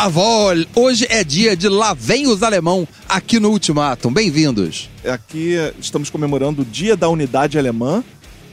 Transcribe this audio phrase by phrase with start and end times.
[0.00, 0.64] Jawohl!
[0.74, 4.10] Hoje é dia de Lá Vem os Alemão aqui no Ultimatum.
[4.10, 4.88] Bem-vindos.
[5.04, 8.02] Aqui estamos comemorando o Dia da Unidade Alemã,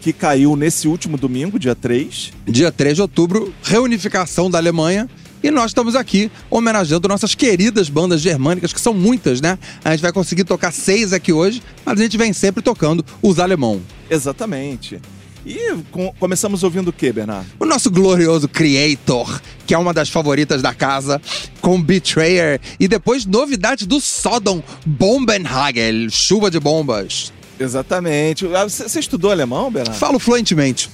[0.02, 2.34] que caiu nesse último domingo, dia 3.
[2.46, 5.10] Dia 3 de outubro, reunificação da Alemanha.
[5.42, 9.58] E nós estamos aqui homenageando nossas queridas bandas germânicas, que são muitas, né?
[9.86, 13.40] A gente vai conseguir tocar seis aqui hoje, mas a gente vem sempre tocando os
[13.40, 13.82] alemão.
[14.10, 15.00] Exatamente.
[15.48, 17.48] E com- começamos ouvindo o que, Bernardo?
[17.58, 21.22] O nosso glorioso Creator, que é uma das favoritas da casa,
[21.62, 22.60] com Betrayer.
[22.78, 27.32] E depois novidades do Sodom, Bombenhagel, chuva de bombas.
[27.60, 28.46] Exatamente.
[28.54, 29.98] Ah, você estudou alemão, Bernardo?
[29.98, 30.90] Falo fluentemente.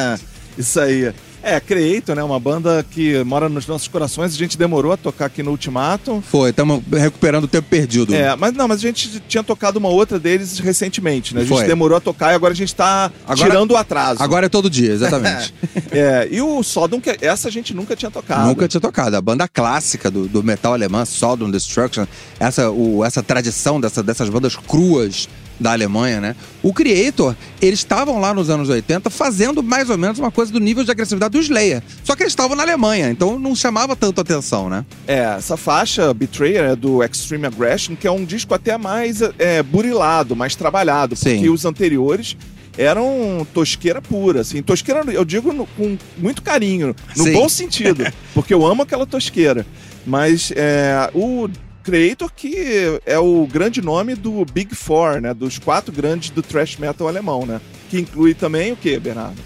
[0.58, 1.12] Isso aí.
[1.42, 2.22] É, Creator, né?
[2.22, 4.34] Uma banda que mora nos nossos corações.
[4.34, 6.20] A gente demorou a tocar aqui no Ultimatum.
[6.20, 8.14] Foi, estamos recuperando o tempo perdido.
[8.14, 11.40] É, mas não, mas a gente tinha tocado uma outra deles recentemente, né?
[11.40, 11.66] A gente Foi.
[11.66, 14.22] demorou a tocar e agora a gente tá Agora- tirando o atraso.
[14.22, 15.54] Agora é todo dia, exatamente.
[15.92, 18.46] É, e o Sodom, que essa a gente nunca tinha tocado.
[18.46, 19.16] Nunca tinha tocado.
[19.16, 22.06] A banda clássica do, do metal alemã, Sodom Destruction,
[22.38, 25.28] essa, o, essa tradição dessa, dessas bandas cruas
[25.60, 26.34] da Alemanha, né?
[26.62, 30.58] O Creator, eles estavam lá nos anos 80 fazendo mais ou menos uma coisa do
[30.58, 31.82] nível de agressividade do Slayer.
[32.02, 34.84] Só que eles estavam na Alemanha, então não chamava tanto atenção, né?
[35.06, 39.62] É, essa faixa, Betrayer, é do Extreme Aggression, que é um disco até mais é,
[39.62, 41.14] burilado, mais trabalhado.
[41.14, 41.34] Sim.
[41.34, 42.36] Porque os anteriores
[42.78, 44.62] eram tosqueira pura, assim.
[44.62, 47.32] Tosqueira, eu digo no- com muito carinho, no Sim.
[47.32, 48.10] bom sentido.
[48.32, 49.66] porque eu amo aquela tosqueira.
[50.06, 51.48] Mas é, o
[51.82, 55.32] Creator, que é o grande nome do Big Four, né?
[55.34, 57.60] Dos quatro grandes do thrash metal alemão, né?
[57.90, 59.36] Que inclui também o que, Bernardo?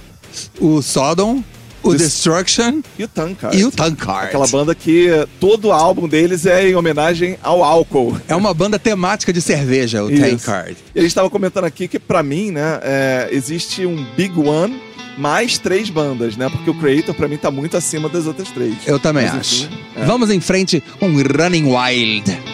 [0.60, 1.42] O Sodom,
[1.82, 3.56] o Des- Destruction E o Tankard.
[3.58, 4.26] e o Tankard.
[4.28, 8.16] Aquela banda que todo álbum deles é em homenagem ao álcool.
[8.26, 10.08] É uma banda temática de cerveja, o.
[10.10, 10.76] Tankard.
[10.94, 14.80] E a gente estava comentando aqui que, pra mim, né, é, existe um Big One
[15.16, 16.48] mais três bandas, né?
[16.48, 18.74] Porque o Creator, pra mim, tá muito acima das outras três.
[18.86, 19.64] Eu também Mas, acho.
[19.64, 20.04] enfim, é.
[20.04, 22.53] Vamos em frente com Running Wild.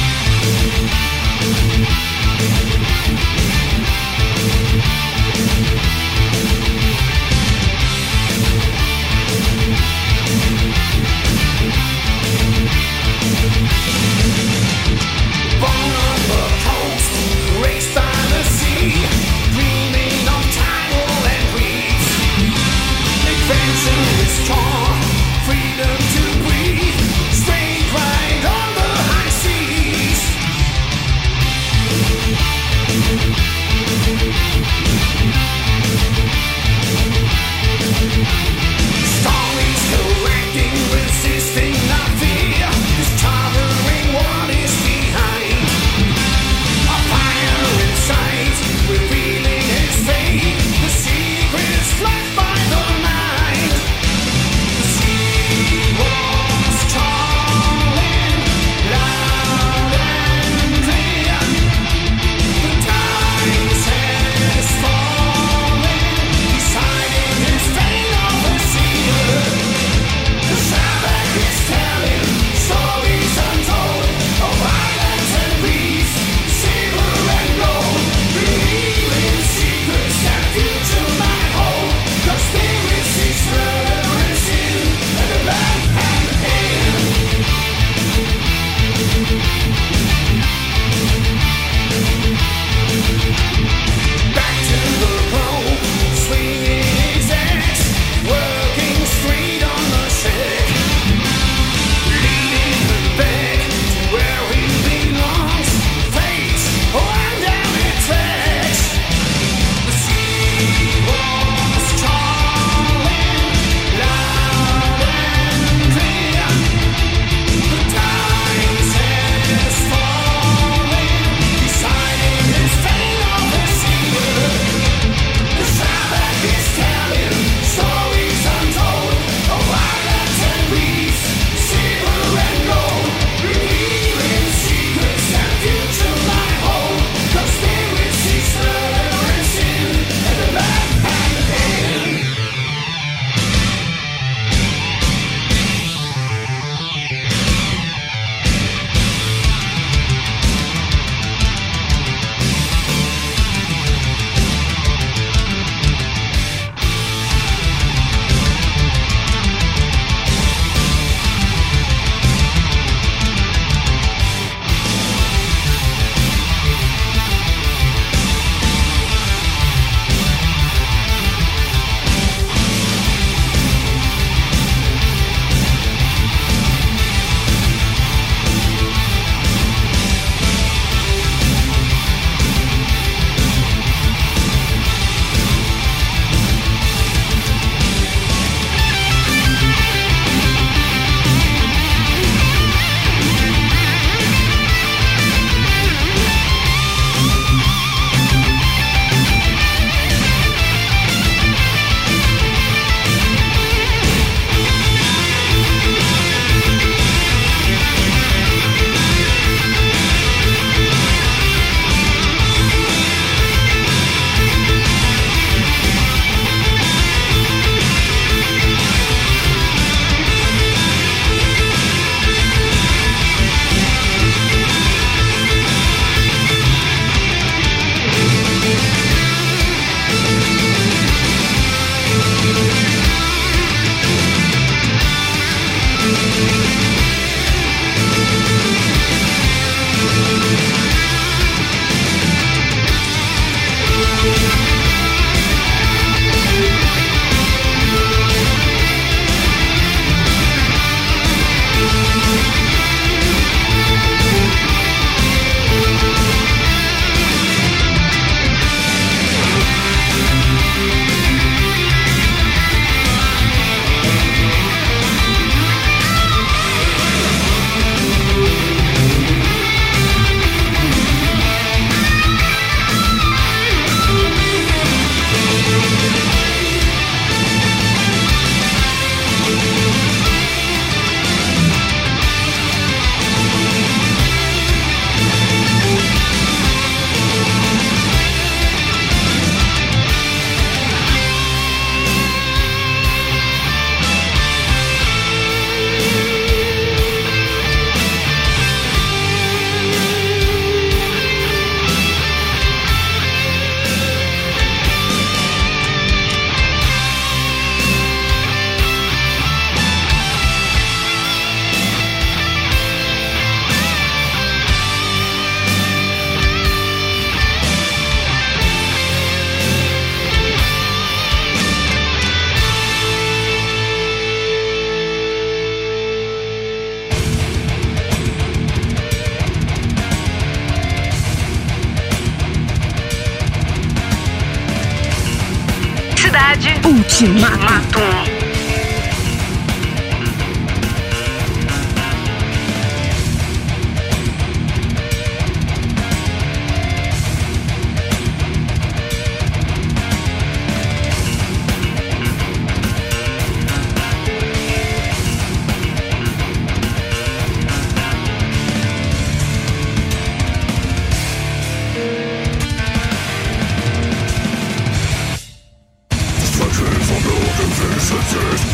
[368.33, 368.70] Monsters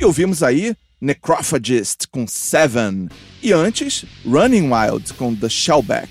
[0.00, 3.08] E ouvimos aí Necrophagist com Seven.
[3.42, 6.08] E antes, Running Wild com The Shellback.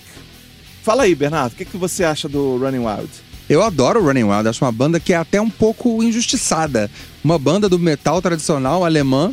[0.84, 3.10] Fala aí, Bernardo, o que, que você acha do Running Wild?
[3.50, 6.92] Eu adoro Running Wild, acho uma banda que é até um pouco injustiçada.
[7.24, 9.32] Uma banda do metal tradicional alemã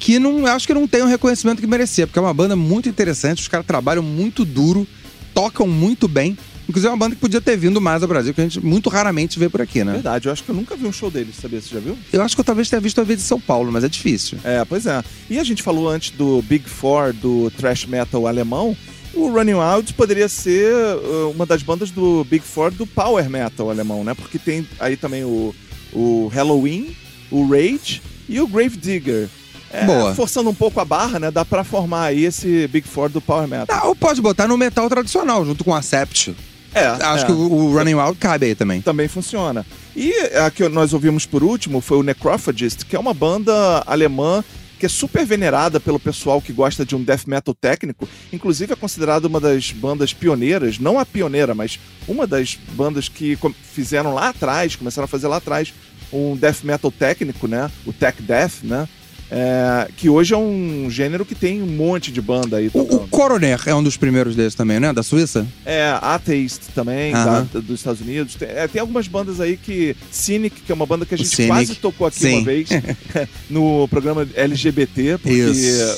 [0.00, 2.88] que não acho que não tem o reconhecimento que merecia, porque é uma banda muito
[2.88, 4.88] interessante, os caras trabalham muito duro,
[5.34, 6.36] tocam muito bem.
[6.68, 8.88] Inclusive é uma banda que podia ter vindo mais ao Brasil, que a gente muito
[8.88, 9.92] raramente vê por aqui, né?
[9.94, 11.60] Verdade, eu acho que eu nunca vi um show deles, sabia?
[11.60, 11.98] Você já viu?
[12.12, 14.38] Eu acho que eu talvez tenha visto a vez de São Paulo, mas é difícil.
[14.44, 15.02] É, pois é.
[15.28, 18.76] E a gente falou antes do Big Four, do thrash metal alemão.
[19.14, 23.68] O Running Wild poderia ser uh, uma das bandas do Big Four do Power Metal
[23.68, 24.14] alemão, né?
[24.14, 25.54] Porque tem aí também o,
[25.92, 26.96] o Halloween,
[27.30, 29.28] o Rage e o Grave Digger.
[29.70, 30.14] É, Boa.
[30.14, 31.30] Forçando um pouco a barra, né?
[31.30, 33.76] Dá pra formar aí esse Big Four do Power Metal.
[33.76, 36.34] Ah, ou pode botar no metal tradicional, junto com a Sept.
[36.74, 37.26] É, Acho é.
[37.26, 38.80] que o, Running Wild cabe aí também.
[38.80, 39.64] também funciona.
[39.94, 44.42] E a que nós ouvimos por último foi o Necrophagist, que é uma banda alemã
[44.82, 48.08] que é super venerada pelo pessoal que gosta de um death metal técnico.
[48.32, 53.38] Inclusive é considerada uma das bandas pioneiras, não a pioneira, mas uma das bandas que
[53.62, 55.72] fizeram lá atrás, começaram a fazer lá atrás
[56.12, 57.70] um death metal técnico, né?
[57.86, 58.88] O tech death, né?
[59.34, 63.08] É, que hoje é um gênero que tem um monte de banda aí O, o.
[63.08, 64.92] Coroner é um dos primeiros desses também, né?
[64.92, 65.46] Da Suíça?
[65.64, 67.48] É, Atheist também, Aham.
[67.50, 68.34] da- dos Estados Unidos.
[68.34, 69.96] Tem, é, tem algumas bandas aí que.
[70.10, 72.34] Cynic, que é uma banda que a gente quase tocou aqui Sim.
[72.34, 72.68] uma vez,
[73.48, 75.42] no programa LGBT, porque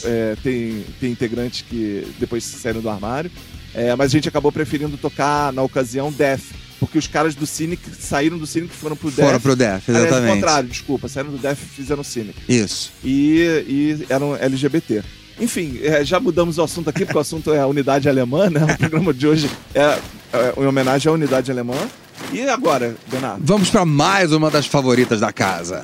[0.05, 3.33] é, tem, tem integrantes que depois saíram do armário.
[3.75, 6.43] É, mas a gente acabou preferindo tocar, na ocasião, Death.
[6.87, 9.27] Porque os caras do Cynic saíram do Cynic e foram pro Death.
[9.27, 10.31] Foram pro Death, Aliás, exatamente.
[10.31, 11.09] ao contrário, desculpa.
[11.09, 12.35] Saíram do Death e fizeram Cynic.
[12.49, 12.93] Isso.
[13.05, 15.03] E, e eram LGBT.
[15.41, 18.65] Enfim, é, já mudamos o assunto aqui, porque o assunto é a unidade alemã, né?
[18.65, 19.99] O programa de hoje é,
[20.33, 21.75] é em homenagem à unidade alemã.
[22.33, 23.43] E agora, Bernardo?
[23.45, 25.83] Vamos pra mais uma das favoritas da casa.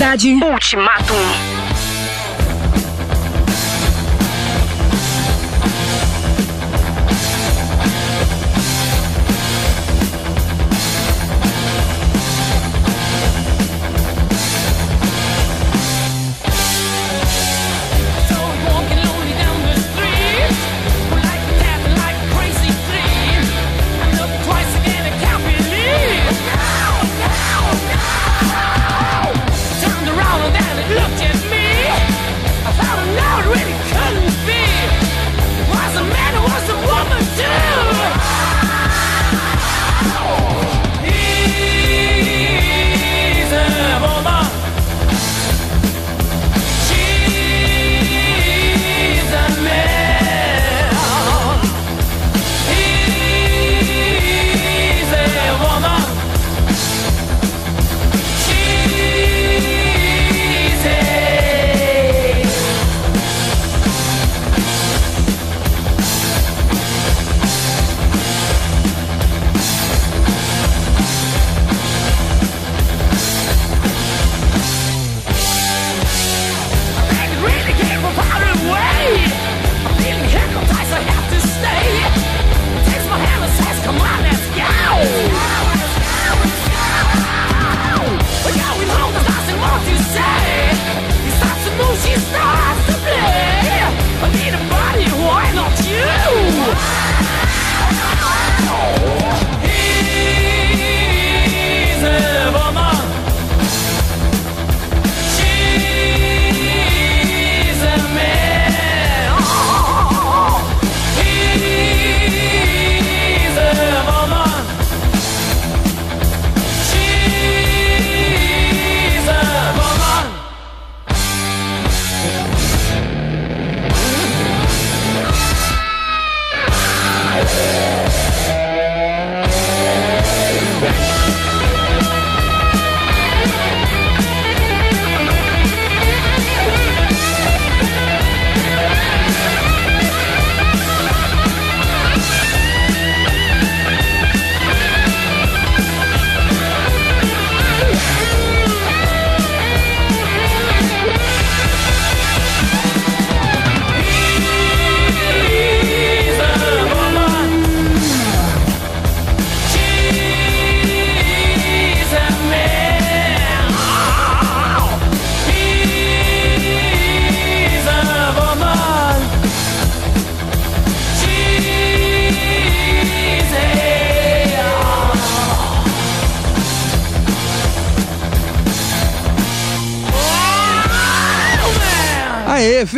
[0.00, 0.32] Cidade.
[0.42, 1.49] Ultimatum.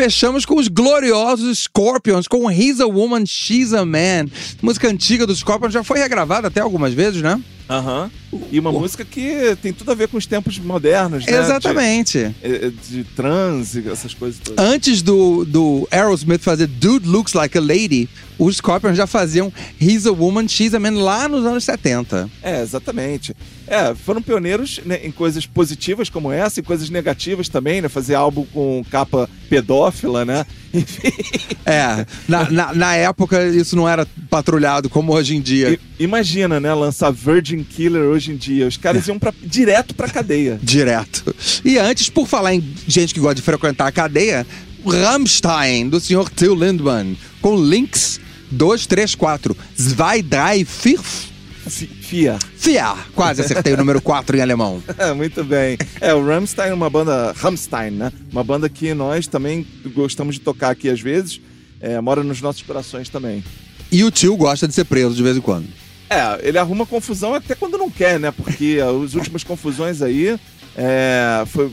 [0.02, 4.26] Fechamos com os gloriosos Scorpions, com He's a Woman, She's a Man.
[4.60, 7.40] Música antiga dos Scorpions, já foi regravada até algumas vezes, né?
[7.70, 8.10] Aham.
[8.50, 11.38] E uma música que tem tudo a ver com os tempos modernos, né?
[11.38, 12.18] Exatamente.
[12.18, 14.64] De, eh, de transe, essas coisas todas.
[14.64, 20.06] Antes do, do Aerosmith fazer Dude Looks Like a Lady, os Scorpions já faziam He's
[20.06, 22.28] a Woman, She's a Man lá nos anos 70.
[22.42, 23.34] É, exatamente.
[23.66, 27.88] É, foram pioneiros né, em coisas positivas como essa e coisas negativas também, né?
[27.88, 30.44] Fazer álbum com capa pedófila, né?
[30.74, 31.12] Enfim.
[31.66, 35.70] É, na, na, na época isso não era patrulhado como hoje em dia.
[35.72, 36.72] I- Imagina, né?
[36.74, 38.66] Lançar Virgin Killer hoje em dia.
[38.66, 40.58] Os caras iam pra, direto pra cadeia.
[40.62, 41.34] Direto.
[41.64, 44.46] E antes, por falar em gente que gosta de frequentar a cadeia,
[44.86, 49.56] Rammstein, do senhor Till Lindemann, com links 2, 3, 4.
[49.80, 50.98] Zwei, drei, vier,
[51.68, 52.38] Fi- Fia.
[52.58, 52.94] vier.
[53.14, 54.82] Quase acertei o número 4 em alemão.
[54.98, 55.78] É, muito bem.
[56.00, 57.32] É, o Rammstein é uma banda.
[57.36, 58.12] Rammstein, né?
[58.30, 61.40] Uma banda que nós também gostamos de tocar aqui às vezes.
[61.80, 63.42] É, mora nos nossos corações também.
[63.90, 65.66] E o tio gosta de ser preso de vez em quando.
[66.12, 68.30] É, ele arruma confusão até quando não quer, né?
[68.30, 70.38] Porque as últimas confusões aí
[70.76, 71.70] é, foi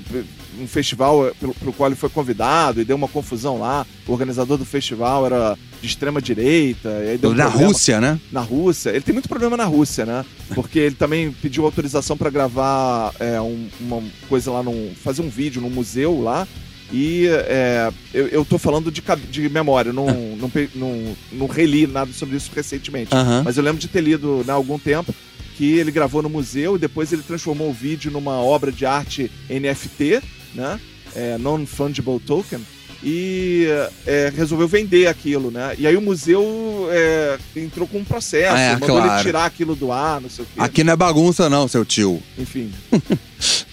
[0.60, 3.86] um festival pelo, pelo qual ele foi convidado e deu uma confusão lá.
[4.08, 6.90] O organizador do festival era de extrema direita.
[6.90, 8.20] E um Na problema Rússia, né?
[8.32, 8.90] Na Rússia.
[8.90, 10.26] Ele tem muito problema na Rússia, né?
[10.54, 15.30] Porque ele também pediu autorização pra gravar é, um- uma coisa lá, num, fazer um
[15.30, 16.46] vídeo num museu lá.
[16.92, 22.12] E é, eu, tô falando de, de memória, não, não, pe- não, não reli nada
[22.14, 23.14] sobre isso recentemente.
[23.14, 23.44] Aham.
[23.46, 25.14] Mas eu lembro de ter lido né, há algum tempo
[25.56, 29.30] que ele gravou no museu e depois ele transformou o vídeo numa obra de arte
[29.50, 30.22] NFT,
[30.56, 30.80] né?
[31.16, 32.60] É, Non-Fungible Token.
[33.04, 33.66] E
[34.06, 35.74] é, resolveu vender aquilo, né?
[35.78, 39.14] E aí o museu é, entrou com um processo, É, mandou claro.
[39.14, 40.54] ele tirar aquilo do ar, não sei o quê.
[40.60, 42.22] Aqui não é bagunça, não, seu tio.
[42.38, 42.72] Enfim.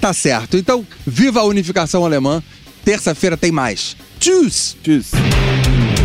[0.00, 0.56] Tá certo.
[0.56, 2.40] Então, viva a unificação alemã.
[2.86, 3.96] Terça-feira tem mais.
[4.20, 4.76] Tschüss!
[4.80, 5.10] Tschüss.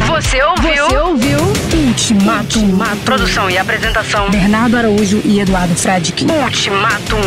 [0.08, 0.88] Você ouviu?
[0.88, 1.39] Você ouviu
[1.88, 2.80] Ultimatum.
[3.06, 4.32] Produção e apresentação.
[4.32, 6.26] Bernardo Araújo e Eduardo Fradique.
[6.26, 7.22] Ultimatum.